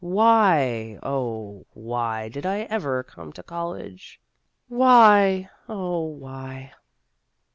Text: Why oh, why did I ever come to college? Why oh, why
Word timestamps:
Why 0.03 0.97
oh, 1.03 1.67
why 1.73 2.27
did 2.29 2.43
I 2.43 2.61
ever 2.61 3.03
come 3.03 3.31
to 3.33 3.43
college? 3.43 4.19
Why 4.67 5.51
oh, 5.69 6.01
why 6.05 6.73